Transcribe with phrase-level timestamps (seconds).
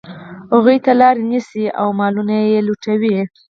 [0.53, 3.15] هغوی ته لاري نیسي او مالونه یې لوټي.